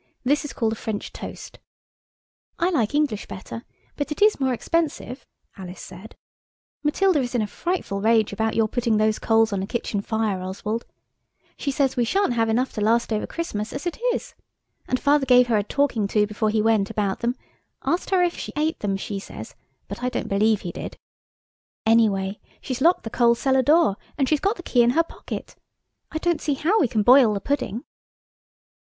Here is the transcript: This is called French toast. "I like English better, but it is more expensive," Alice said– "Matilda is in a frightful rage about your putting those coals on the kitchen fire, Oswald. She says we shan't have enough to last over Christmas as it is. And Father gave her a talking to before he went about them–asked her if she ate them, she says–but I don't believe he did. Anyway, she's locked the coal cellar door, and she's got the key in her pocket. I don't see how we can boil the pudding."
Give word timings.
This 0.23 0.43
is 0.43 0.51
called 0.51 0.75
French 0.79 1.13
toast. 1.13 1.59
"I 2.57 2.71
like 2.71 2.95
English 2.95 3.27
better, 3.27 3.65
but 3.95 4.11
it 4.11 4.19
is 4.19 4.39
more 4.39 4.51
expensive," 4.51 5.27
Alice 5.57 5.79
said– 5.79 6.15
"Matilda 6.81 7.19
is 7.21 7.35
in 7.35 7.41
a 7.43 7.45
frightful 7.45 8.01
rage 8.01 8.33
about 8.33 8.55
your 8.55 8.67
putting 8.67 8.97
those 8.97 9.19
coals 9.19 9.53
on 9.53 9.59
the 9.59 9.67
kitchen 9.67 10.01
fire, 10.01 10.41
Oswald. 10.41 10.87
She 11.55 11.69
says 11.69 11.95
we 11.97 12.03
shan't 12.03 12.33
have 12.33 12.49
enough 12.49 12.73
to 12.73 12.81
last 12.81 13.13
over 13.13 13.27
Christmas 13.27 13.71
as 13.71 13.85
it 13.85 13.99
is. 14.11 14.33
And 14.87 14.99
Father 14.99 15.27
gave 15.27 15.45
her 15.49 15.57
a 15.57 15.61
talking 15.63 16.07
to 16.07 16.25
before 16.25 16.49
he 16.49 16.63
went 16.63 16.89
about 16.89 17.19
them–asked 17.19 18.09
her 18.09 18.23
if 18.23 18.35
she 18.35 18.51
ate 18.57 18.79
them, 18.79 18.97
she 18.97 19.19
says–but 19.19 20.01
I 20.01 20.09
don't 20.09 20.27
believe 20.27 20.61
he 20.61 20.71
did. 20.71 20.97
Anyway, 21.85 22.39
she's 22.59 22.81
locked 22.81 23.03
the 23.03 23.11
coal 23.11 23.35
cellar 23.35 23.61
door, 23.61 23.97
and 24.17 24.27
she's 24.27 24.39
got 24.39 24.55
the 24.55 24.63
key 24.63 24.81
in 24.81 24.89
her 24.97 25.03
pocket. 25.03 25.55
I 26.09 26.17
don't 26.17 26.41
see 26.41 26.55
how 26.55 26.79
we 26.79 26.87
can 26.87 27.03
boil 27.03 27.35
the 27.35 27.39
pudding." 27.39 27.83